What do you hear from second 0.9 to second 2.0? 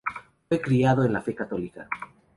en la fe católica.